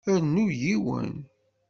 Rnu 0.17 0.45
yiwen. 0.61 1.11